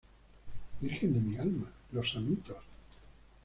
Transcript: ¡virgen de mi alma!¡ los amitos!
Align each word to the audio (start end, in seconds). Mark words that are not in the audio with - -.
¡virgen 0.81 1.13
de 1.13 1.19
mi 1.21 1.37
alma!¡ 1.37 1.71
los 1.91 2.15
amitos! 2.15 2.57